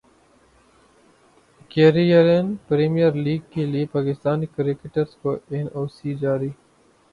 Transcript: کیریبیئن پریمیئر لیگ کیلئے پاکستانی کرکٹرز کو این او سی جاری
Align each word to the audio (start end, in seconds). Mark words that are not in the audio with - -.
کیریبیئن 1.71 2.47
پریمیئر 2.67 3.13
لیگ 3.23 3.41
کیلئے 3.51 3.83
پاکستانی 3.93 4.45
کرکٹرز 4.55 5.11
کو 5.21 5.29
این 5.51 5.65
او 5.75 5.83
سی 5.95 6.11
جاری 6.21 6.49